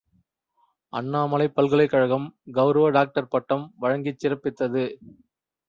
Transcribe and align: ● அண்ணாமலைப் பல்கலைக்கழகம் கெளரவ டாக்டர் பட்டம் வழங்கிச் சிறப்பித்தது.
● 0.03 0.19
அண்ணாமலைப் 0.93 1.53
பல்கலைக்கழகம் 1.53 2.25
கெளரவ 2.55 2.89
டாக்டர் 2.89 3.29
பட்டம் 3.29 3.65
வழங்கிச் 3.79 4.21
சிறப்பித்தது. 4.23 4.85